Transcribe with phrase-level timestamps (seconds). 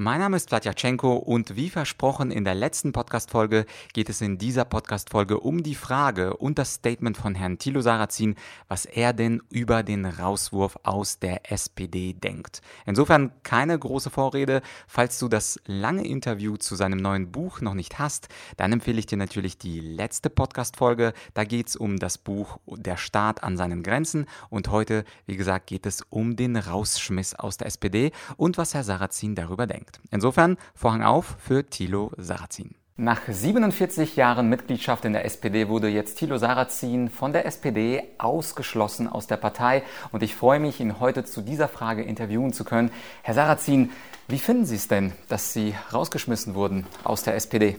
[0.00, 4.64] Mein Name ist Vladyachenko und wie versprochen in der letzten Podcast-Folge geht es in dieser
[4.64, 8.36] Podcast-Folge um die Frage und das Statement von Herrn Thilo Sarrazin,
[8.68, 12.60] was er denn über den Rauswurf aus der SPD denkt.
[12.86, 14.62] Insofern keine große Vorrede.
[14.86, 19.06] Falls du das lange Interview zu seinem neuen Buch noch nicht hast, dann empfehle ich
[19.06, 21.12] dir natürlich die letzte Podcast-Folge.
[21.34, 25.66] Da geht es um das Buch Der Staat an seinen Grenzen und heute, wie gesagt,
[25.66, 30.00] geht es um den Rausschmiss aus der SPD und was Herr Sarrazin darüber denkt bringt.
[30.10, 32.74] Insofern Vorhang auf für Thilo Sarrazin.
[33.00, 39.06] Nach 47 Jahren Mitgliedschaft in der SPD wurde jetzt Thilo Sarrazin von der SPD ausgeschlossen
[39.06, 42.90] aus der Partei und ich freue mich, ihn heute zu dieser Frage interviewen zu können.
[43.22, 43.92] Herr Sarrazin,
[44.26, 47.78] wie finden Sie es denn, dass Sie rausgeschmissen wurden aus der SPD?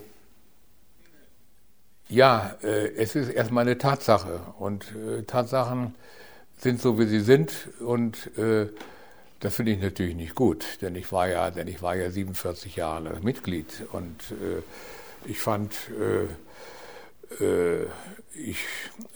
[2.07, 5.95] Ja, äh, es ist erstmal eine Tatsache und äh, Tatsachen
[6.57, 8.67] sind so, wie sie sind und äh,
[9.39, 12.75] das finde ich natürlich nicht gut, denn ich war ja, denn ich war ja 47
[12.75, 14.61] Jahre Mitglied und äh,
[15.25, 15.75] ich fand,
[17.39, 17.85] äh, äh,
[18.33, 18.65] ich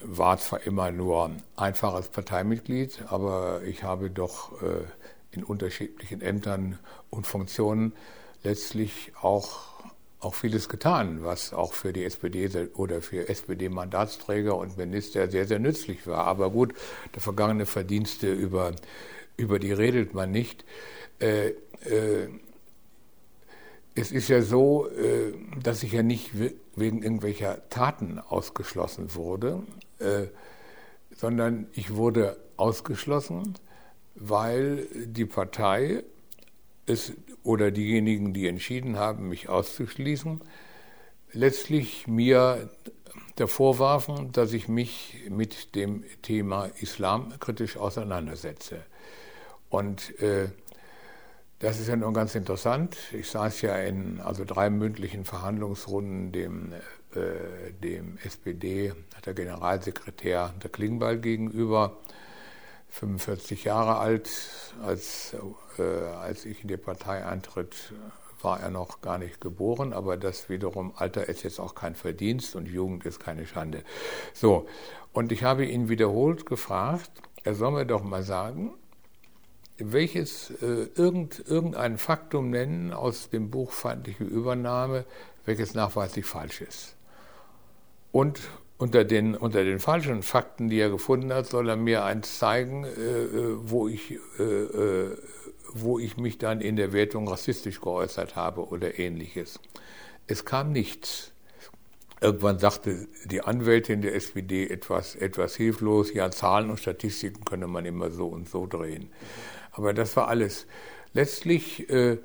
[0.02, 4.86] war zwar immer nur einfaches Parteimitglied, aber ich habe doch äh,
[5.32, 6.80] in unterschiedlichen Ämtern
[7.10, 7.94] und Funktionen
[8.44, 9.74] letztlich auch
[10.20, 15.60] auch vieles getan, was auch für die SPD oder für SPD-Mandatsträger und Minister sehr, sehr
[15.60, 16.26] nützlich war.
[16.26, 16.74] Aber gut,
[17.14, 18.72] der vergangene Verdienste über
[19.38, 20.66] über die redet man nicht.
[21.20, 21.50] Äh,
[21.86, 22.30] äh,
[23.96, 26.32] es ist ja so, äh, dass ich ja nicht
[26.76, 29.64] wegen irgendwelcher Taten ausgeschlossen wurde,
[30.00, 30.28] äh,
[31.16, 33.54] sondern ich wurde ausgeschlossen,
[34.16, 36.04] weil die Partei
[36.86, 40.42] es oder diejenigen, die entschieden haben, mich auszuschließen,
[41.32, 42.70] letztlich mir
[43.36, 48.84] davor warfen, dass ich mich mit dem Thema Islam kritisch auseinandersetze.
[49.74, 50.50] Und äh,
[51.58, 52.96] das ist ja nun ganz interessant.
[53.12, 56.74] Ich saß ja in also drei mündlichen Verhandlungsrunden dem,
[57.16, 58.94] äh, dem SPD,
[59.26, 61.98] der Generalsekretär der Klingbeil gegenüber,
[62.90, 64.30] 45 Jahre alt,
[64.84, 65.36] als,
[65.80, 67.94] äh, als ich in die Partei eintritt,
[68.44, 72.56] war er noch gar nicht geboren, aber das wiederum, Alter ist jetzt auch kein Verdienst
[72.56, 73.84] und Jugend ist keine Schande.
[74.36, 74.68] So,
[75.14, 77.10] und ich habe ihn wiederholt gefragt,
[77.44, 78.76] er soll mir doch mal sagen,
[79.78, 85.06] welches äh, irgend, irgendein Faktum nennen aus dem Buch Feindliche Übernahme,
[85.46, 86.96] welches nachweislich falsch ist.
[88.12, 88.40] Und
[88.78, 92.84] unter den, unter den falschen Fakten, die er gefunden hat, soll er mir eins zeigen,
[92.84, 95.18] äh, äh wo, ich, äh, äh,
[95.74, 99.60] wo ich mich dann in der Wertung rassistisch geäußert habe oder ähnliches.
[100.28, 101.33] Es kam nichts.
[102.24, 107.84] Irgendwann sagte die Anwältin der SPD etwas, etwas hilflos, ja, Zahlen und Statistiken könne man
[107.84, 109.10] immer so und so drehen.
[109.74, 110.66] Aber das war alles.
[111.12, 112.20] Letztlich äh, äh,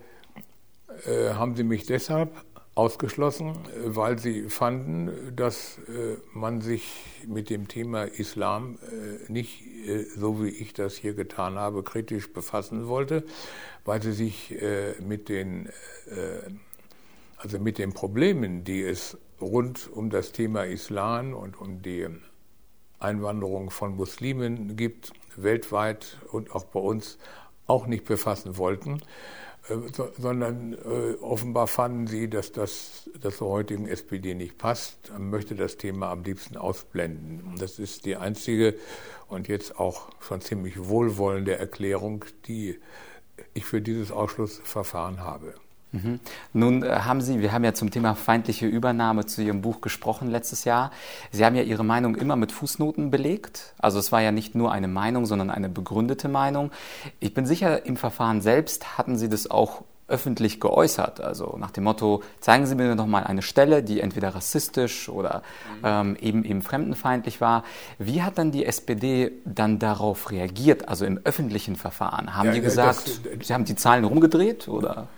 [1.35, 2.31] haben sie mich deshalb
[2.77, 6.95] ausgeschlossen, weil sie fanden, dass äh, man sich
[7.27, 12.33] mit dem Thema Islam äh, nicht äh, so wie ich das hier getan habe, kritisch
[12.33, 13.25] befassen wollte,
[13.85, 15.69] weil sie sich äh, mit den
[17.39, 22.07] also mit den Problemen, die es rund um das Thema Islam und um die
[22.99, 27.19] Einwanderung von Muslimen gibt, weltweit und auch bei uns
[27.67, 29.01] auch nicht befassen wollten,
[29.69, 29.77] äh,
[30.19, 36.11] sondern äh, offenbar fanden sie, dass das der heutigen SPD nicht passt, möchte das Thema
[36.11, 37.55] am liebsten ausblenden.
[37.59, 38.75] Das ist die einzige
[39.29, 42.81] und jetzt auch schon ziemlich wohlwollende Erklärung, die
[43.55, 45.55] ich für dieses Ausschlussverfahren habe.
[45.93, 46.21] Mhm.
[46.53, 50.31] Nun äh, haben Sie, wir haben ja zum Thema feindliche Übernahme zu Ihrem Buch gesprochen
[50.31, 50.91] letztes Jahr.
[51.31, 53.75] Sie haben ja Ihre Meinung immer mit Fußnoten belegt.
[53.79, 56.71] Also es war ja nicht nur eine Meinung, sondern eine begründete Meinung.
[57.21, 61.21] Ich bin sicher, im Verfahren selbst hatten Sie das auch öffentlich geäußert.
[61.21, 65.43] Also nach dem Motto, zeigen Sie mir doch mal eine Stelle, die entweder rassistisch oder
[65.81, 65.85] mhm.
[65.85, 67.63] ähm, eben, eben fremdenfeindlich war.
[67.99, 72.35] Wie hat dann die SPD dann darauf reagiert, also im öffentlichen Verfahren?
[72.35, 75.09] Haben ja, die gesagt, das, Sie haben die Zahlen rumgedreht oder?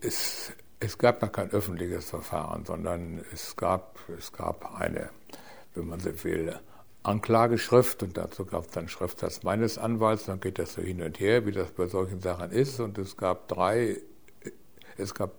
[0.00, 5.10] Es, es gab ja kein öffentliches Verfahren, sondern es gab, es gab eine,
[5.74, 6.58] wenn man so will,
[7.02, 11.20] Anklageschrift und dazu gab es dann Schriftsatz meines Anwalts, dann geht das so hin und
[11.20, 13.98] her, wie das bei solchen Sachen ist und es gab drei,
[14.96, 15.30] es gab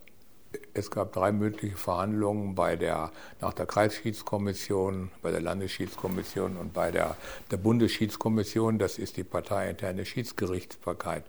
[0.73, 3.11] es gab drei mündliche Verhandlungen bei der,
[3.41, 7.17] nach der Kreisschiedskommission, bei der Landesschiedskommission und bei der,
[7.51, 8.79] der Bundesschiedskommission.
[8.79, 11.25] Das ist die parteiinterne Schiedsgerichtsbarkeit.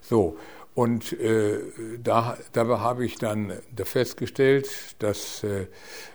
[0.00, 0.38] So,
[0.78, 1.58] Und äh,
[2.00, 3.52] da, dabei habe ich dann
[3.82, 4.70] festgestellt,
[5.00, 5.66] dass äh,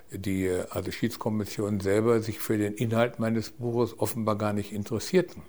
[0.10, 5.42] die also Schiedskommission selber sich für den Inhalt meines Buches offenbar gar nicht interessierten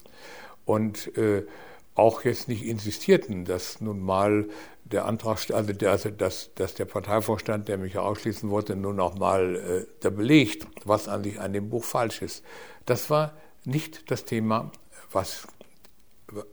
[0.65, 1.47] und äh,
[1.95, 4.49] auch jetzt nicht insistierten, dass nun mal
[4.83, 9.17] der Antrag, also, der, also dass, dass der Parteivorstand, der mich ausschließen wollte, nun auch
[9.17, 12.43] mal äh, da belegt, was an sich an dem Buch falsch ist.
[12.85, 13.33] Das war
[13.65, 14.73] nicht das Thema,
[15.13, 15.47] was,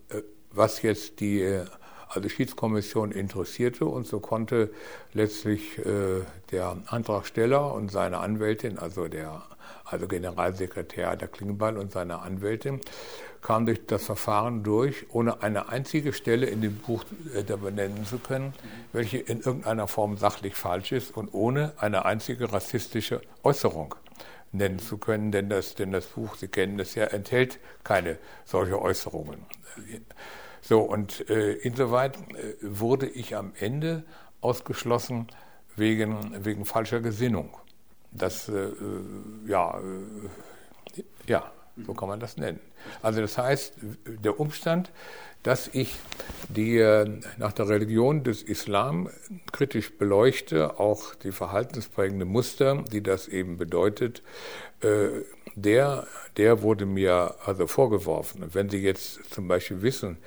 [0.10, 0.22] äh,
[0.52, 1.66] was jetzt die äh,
[2.14, 4.70] also Schiedskommission interessierte und so konnte
[5.14, 6.22] letztlich äh,
[6.52, 9.44] der Antragsteller und seine Anwältin, also der
[9.86, 12.82] also Generalsekretär der Klingenbeil und seine Anwältin,
[13.42, 17.04] kam durch das Verfahren durch, ohne eine einzige Stelle in dem Buch
[17.34, 18.54] äh, benennen zu können,
[18.94, 23.96] welche in irgendeiner Form sachlich falsch ist und ohne eine einzige rassistische Äußerung
[24.52, 28.82] nennen zu können, denn das, denn das Buch, Sie kennen es ja, enthält keine solche
[28.82, 29.46] Äußerungen.
[30.62, 34.04] So, und äh, insoweit äh, wurde ich am Ende
[34.42, 35.28] ausgeschlossen
[35.76, 37.58] wegen, wegen falscher Gesinnung.
[38.12, 38.74] Das, äh, äh
[39.48, 41.52] ja, äh, ja,
[41.86, 42.60] so kann man das nennen.
[43.02, 43.74] Also das heißt,
[44.06, 44.92] der Umstand,
[45.44, 45.96] dass ich
[46.50, 46.78] die
[47.38, 49.10] nach der Religion des Islam
[49.52, 54.22] kritisch beleuchte, auch die verhaltensprägende Muster, die das eben bedeutet,
[55.56, 58.44] der, der wurde mir also vorgeworfen.
[58.54, 60.18] Wenn Sie jetzt zum Beispiel wissen,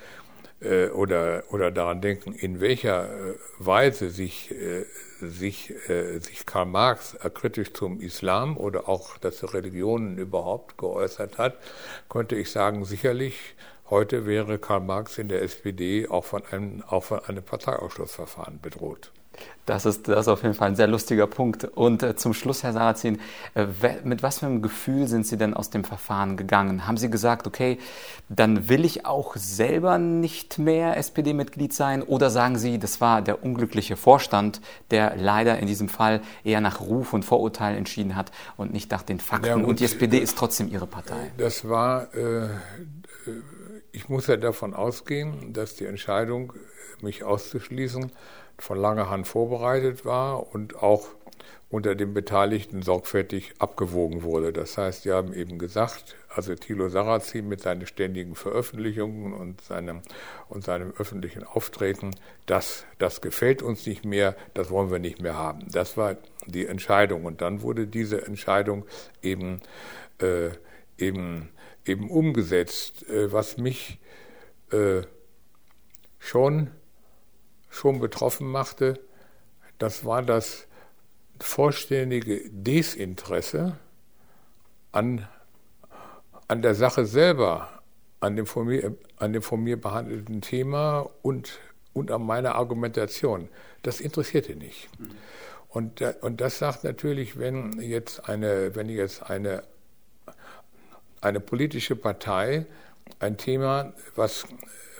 [0.61, 4.85] äh, oder, oder daran denken, in welcher äh, Weise sich, äh,
[5.19, 5.73] sich,
[6.19, 11.57] sich Karl Marx kritisch zum Islam oder auch das Religionen überhaupt geäußert hat,
[12.09, 13.55] könnte ich sagen, sicherlich
[13.89, 19.11] heute wäre Karl Marx in der SPD auch von einem, auch von einem Parteiausschlussverfahren bedroht.
[19.65, 21.63] Das ist, das ist auf jeden Fall ein sehr lustiger Punkt.
[21.63, 23.19] Und äh, zum Schluss, Herr Sarrazin,
[23.55, 23.65] äh,
[24.03, 26.85] mit was für einem Gefühl sind Sie denn aus dem Verfahren gegangen?
[26.85, 27.79] Haben Sie gesagt, okay,
[28.29, 32.03] dann will ich auch selber nicht mehr SPD-Mitglied sein?
[32.03, 34.61] Oder sagen Sie, das war der unglückliche Vorstand,
[34.91, 39.01] der leider in diesem Fall eher nach Ruf und Vorurteil entschieden hat und nicht nach
[39.01, 39.47] den Fakten?
[39.47, 41.31] Ja, und, und, die SPD ist trotzdem Ihre Partei.
[41.37, 42.49] Das war, äh,
[43.91, 46.53] ich muss ja davon ausgehen, dass die Entscheidung,
[47.01, 48.11] mich auszuschließen,
[48.57, 51.07] von langer Hand vorbereitet war und auch
[51.69, 54.53] unter den Beteiligten sorgfältig abgewogen wurde.
[54.53, 60.01] Das heißt, sie haben eben gesagt, also Thilo Sarrazin mit seinen ständigen Veröffentlichungen und seinem,
[60.47, 62.11] und seinem öffentlichen Auftreten,
[62.45, 65.67] das, das gefällt uns nicht mehr, das wollen wir nicht mehr haben.
[65.71, 67.25] Das war die Entscheidung.
[67.25, 68.85] Und dann wurde diese Entscheidung
[69.21, 69.59] eben,
[70.21, 70.51] äh,
[70.97, 71.49] eben,
[71.85, 73.99] eben umgesetzt, äh, was mich
[74.71, 75.01] äh,
[76.19, 76.71] schon
[77.75, 78.99] schon betroffen machte,
[79.77, 80.65] das war das
[81.41, 83.77] vollständige Desinteresse
[84.93, 85.27] an,
[86.47, 87.83] an der Sache selber,
[88.21, 91.59] an dem, von mir, an dem von mir behandelten Thema und,
[91.93, 93.49] und an meiner Argumentation.
[93.81, 94.87] Das interessierte nicht.
[95.67, 99.63] Und, und das sagt natürlich, wenn jetzt eine, wenn jetzt eine,
[101.19, 102.65] eine politische Partei
[103.19, 104.45] ein Thema, was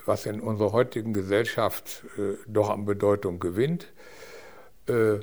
[0.06, 3.92] was in unserer heutigen Gesellschaft äh, doch an Bedeutung gewinnt,
[4.88, 5.18] äh,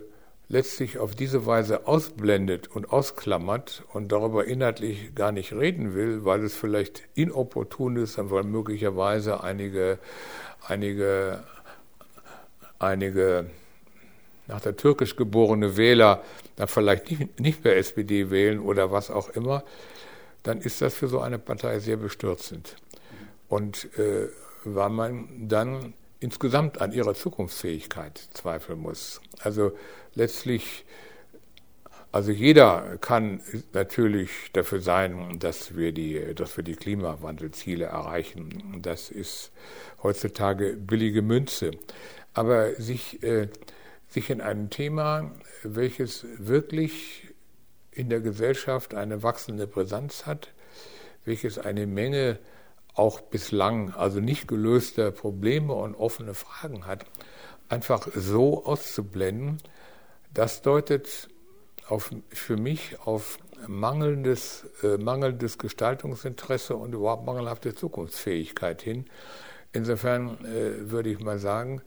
[0.49, 6.43] letztlich auf diese Weise ausblendet und ausklammert und darüber inhaltlich gar nicht reden will, weil
[6.43, 9.99] es vielleicht inopportun ist, weil möglicherweise einige,
[10.67, 11.43] einige,
[12.77, 13.47] einige
[14.47, 16.21] nach der türkisch geborene Wähler
[16.57, 19.63] dann vielleicht nicht, nicht mehr SPD wählen oder was auch immer,
[20.43, 22.75] dann ist das für so eine Partei sehr bestürzend.
[23.47, 24.27] Und äh,
[24.65, 29.21] weil man dann insgesamt an ihrer Zukunftsfähigkeit zweifeln muss.
[29.41, 29.73] Also
[30.15, 30.85] letztlich,
[32.11, 33.41] also jeder kann
[33.73, 38.79] natürlich dafür sein, dass wir die, dass wir die Klimawandelziele erreichen.
[38.81, 39.51] Das ist
[40.01, 41.71] heutzutage billige Münze.
[42.33, 43.49] Aber sich, äh,
[44.07, 45.31] sich in einem Thema,
[45.63, 47.33] welches wirklich
[47.91, 50.49] in der Gesellschaft eine wachsende Brisanz hat,
[51.25, 52.39] welches eine Menge
[52.93, 57.05] auch bislang also nicht gelöste Probleme und offene Fragen hat,
[57.69, 59.57] einfach so auszublenden,
[60.33, 61.29] das deutet
[61.87, 69.05] auf, für mich auf mangelndes, äh, mangelndes Gestaltungsinteresse und überhaupt mangelhafte Zukunftsfähigkeit hin.
[69.71, 71.81] Insofern äh, würde ich mal sagen,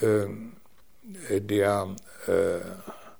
[0.00, 2.60] äh, der äh,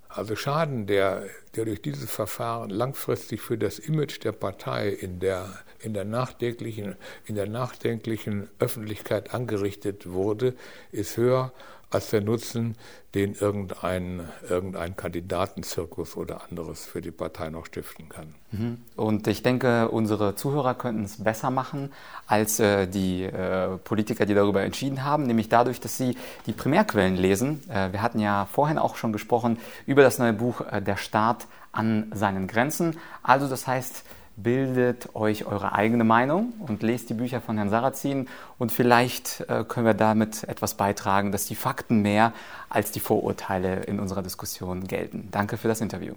[0.08, 1.24] also Schaden, der
[1.56, 6.96] der durch dieses Verfahren langfristig für das Image der Partei in der, in der, nachdenklichen,
[7.26, 10.54] in der nachdenklichen Öffentlichkeit angerichtet wurde,
[10.92, 11.52] ist höher
[11.92, 12.76] als der Nutzen,
[13.14, 18.34] den irgendein, irgendein Kandidatenzirkus oder anderes für die Partei noch stiften kann.
[18.52, 18.78] Mhm.
[18.96, 21.92] Und ich denke, unsere Zuhörer könnten es besser machen
[22.26, 26.16] als äh, die äh, Politiker, die darüber entschieden haben, nämlich dadurch, dass sie
[26.46, 27.60] die Primärquellen lesen.
[27.68, 31.41] Äh, wir hatten ja vorhin auch schon gesprochen über das neue Buch äh, Der Staat
[31.72, 32.98] an seinen Grenzen.
[33.22, 34.04] Also das heißt,
[34.36, 39.64] bildet euch eure eigene Meinung und lest die Bücher von Herrn Sarrazin und vielleicht äh,
[39.64, 42.32] können wir damit etwas beitragen, dass die Fakten mehr
[42.68, 45.28] als die Vorurteile in unserer Diskussion gelten.
[45.30, 46.14] Danke für das Interview.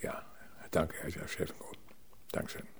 [0.00, 0.22] Ja,
[0.70, 1.78] danke, Herr Schäfengut.
[2.32, 2.73] Dankeschön.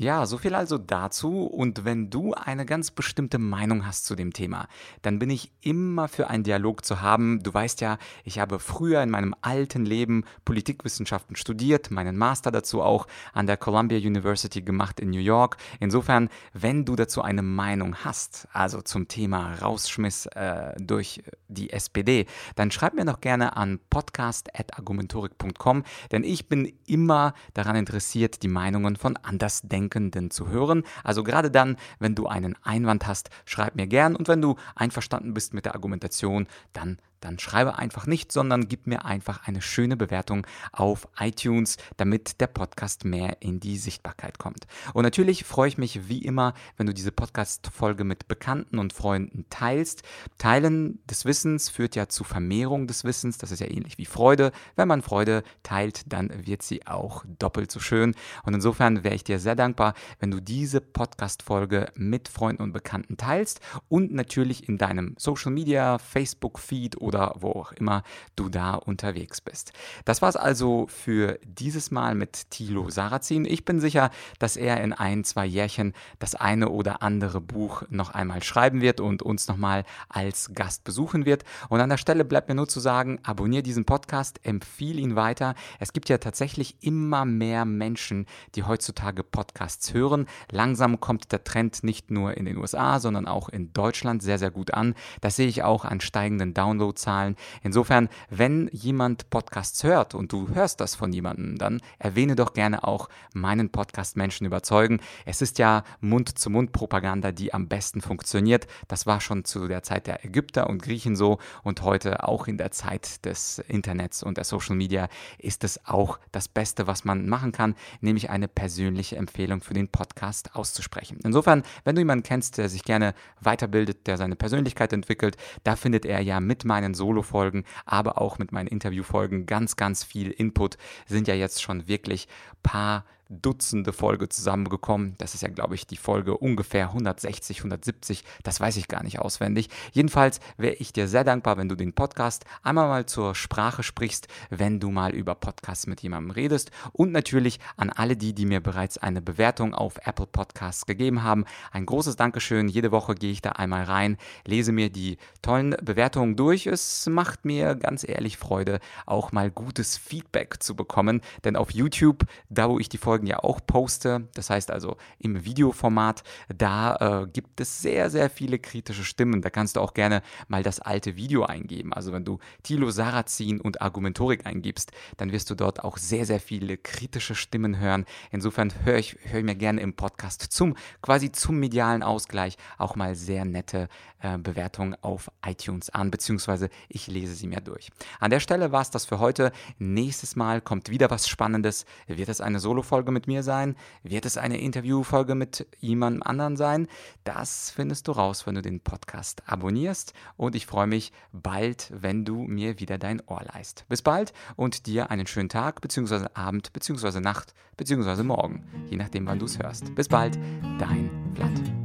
[0.00, 1.42] Ja, so viel also dazu.
[1.44, 4.66] Und wenn du eine ganz bestimmte Meinung hast zu dem Thema,
[5.02, 7.42] dann bin ich immer für einen Dialog zu haben.
[7.42, 12.80] Du weißt ja, ich habe früher in meinem alten Leben Politikwissenschaften studiert, meinen Master dazu
[12.80, 15.58] auch an der Columbia University gemacht in New York.
[15.80, 22.24] Insofern, wenn du dazu eine Meinung hast, also zum Thema Rausschmiss äh, durch die SPD,
[22.56, 28.96] dann schreib mir doch gerne an podcast.argumentorik.com, denn ich bin immer daran interessiert, die Meinungen
[28.96, 30.84] von Andersdenkenden Denkenden zu hören.
[31.04, 35.34] Also gerade dann, wenn du einen Einwand hast, schreib mir gern und wenn du einverstanden
[35.34, 39.96] bist mit der Argumentation, dann dann schreibe einfach nicht, sondern gib mir einfach eine schöne
[39.96, 44.66] Bewertung auf iTunes, damit der Podcast mehr in die Sichtbarkeit kommt.
[44.94, 49.46] Und natürlich freue ich mich wie immer, wenn du diese Podcast-Folge mit Bekannten und Freunden
[49.50, 50.02] teilst.
[50.38, 53.38] Teilen des Wissens führt ja zu Vermehrung des Wissens.
[53.38, 54.52] Das ist ja ähnlich wie Freude.
[54.76, 58.14] Wenn man Freude teilt, dann wird sie auch doppelt so schön.
[58.44, 63.16] Und insofern wäre ich dir sehr dankbar, wenn du diese Podcast-Folge mit Freunden und Bekannten
[63.16, 68.04] teilst und natürlich in deinem Social Media, Facebook-Feed oder oder wo auch immer
[68.36, 69.72] du da unterwegs bist.
[70.04, 73.44] Das war es also für dieses Mal mit Thilo Sarrazin.
[73.44, 78.10] Ich bin sicher, dass er in ein, zwei Jährchen das eine oder andere Buch noch
[78.10, 81.42] einmal schreiben wird und uns nochmal als Gast besuchen wird.
[81.68, 85.56] Und an der Stelle bleibt mir nur zu sagen, abonniere diesen Podcast, empfehle ihn weiter.
[85.80, 90.26] Es gibt ja tatsächlich immer mehr Menschen, die heutzutage Podcasts hören.
[90.52, 94.52] Langsam kommt der Trend nicht nur in den USA, sondern auch in Deutschland sehr, sehr
[94.52, 94.94] gut an.
[95.20, 97.36] Das sehe ich auch an steigenden Downloads Zahlen.
[97.62, 102.84] Insofern, wenn jemand Podcasts hört und du hörst das von jemandem, dann erwähne doch gerne
[102.84, 105.00] auch meinen Podcast Menschen überzeugen.
[105.24, 108.66] Es ist ja Mund-zu-Mund-Propaganda, die am besten funktioniert.
[108.88, 112.58] Das war schon zu der Zeit der Ägypter und Griechen so und heute auch in
[112.58, 117.28] der Zeit des Internets und der Social Media ist es auch das Beste, was man
[117.28, 121.18] machen kann, nämlich eine persönliche Empfehlung für den Podcast auszusprechen.
[121.24, 126.04] Insofern, wenn du jemanden kennst, der sich gerne weiterbildet, der seine Persönlichkeit entwickelt, da findet
[126.04, 130.76] er ja mit meinen meinen Solo-Folgen, aber auch mit meinen Interview-Folgen ganz, ganz viel Input.
[131.06, 132.28] Sind ja jetzt schon wirklich
[132.62, 135.14] paar Dutzende Folge zusammengekommen.
[135.18, 138.24] Das ist ja, glaube ich, die Folge ungefähr 160, 170.
[138.42, 139.68] Das weiß ich gar nicht auswendig.
[139.92, 144.26] Jedenfalls wäre ich dir sehr dankbar, wenn du den Podcast einmal mal zur Sprache sprichst,
[144.50, 146.72] wenn du mal über Podcasts mit jemandem redest.
[146.92, 151.44] Und natürlich an alle die, die mir bereits eine Bewertung auf Apple Podcasts gegeben haben.
[151.70, 152.68] Ein großes Dankeschön.
[152.68, 156.66] Jede Woche gehe ich da einmal rein, lese mir die tollen Bewertungen durch.
[156.66, 161.20] Es macht mir ganz ehrlich Freude, auch mal gutes Feedback zu bekommen.
[161.44, 164.96] Denn auf YouTube, da wo ich die Folge Folgen ja auch poste, das heißt also
[165.18, 166.22] im Videoformat,
[166.56, 169.42] da äh, gibt es sehr, sehr viele kritische Stimmen.
[169.42, 171.92] Da kannst du auch gerne mal das alte Video eingeben.
[171.92, 176.40] Also wenn du Thilo Sarrazin und Argumentorik eingibst, dann wirst du dort auch sehr, sehr
[176.40, 178.06] viele kritische Stimmen hören.
[178.30, 182.96] Insofern höre ich, hör ich mir gerne im Podcast zum, quasi zum medialen Ausgleich auch
[182.96, 183.88] mal sehr nette
[184.22, 187.90] äh, Bewertungen auf iTunes an, beziehungsweise ich lese sie mir durch.
[188.18, 189.52] An der Stelle war es das für heute.
[189.78, 191.84] Nächstes Mal kommt wieder was Spannendes.
[192.06, 193.76] Wird es eine Solo-Folge Folge mit mir sein?
[194.02, 196.86] Wird es eine Interviewfolge mit jemandem anderen sein?
[197.24, 200.14] Das findest du raus, wenn du den Podcast abonnierst.
[200.36, 203.84] Und ich freue mich bald, wenn du mir wieder dein Ohr leist.
[203.88, 209.26] Bis bald und dir einen schönen Tag, beziehungsweise Abend, beziehungsweise Nacht, beziehungsweise Morgen, je nachdem,
[209.26, 209.94] wann du es hörst.
[209.94, 210.38] Bis bald,
[210.78, 211.79] dein Vlad.